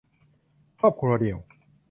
[0.79, 1.39] ครอบครัวเดี่ยว